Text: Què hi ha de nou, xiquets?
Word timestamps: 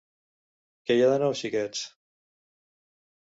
Què 0.89 0.95
hi 0.99 1.03
ha 1.07 1.11
de 1.11 1.19
nou, 1.23 1.35
xiquets? 1.41 1.83